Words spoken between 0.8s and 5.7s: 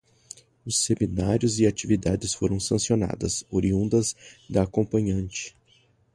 seminários e atividades foram sancionadas, oriundas da acompanhante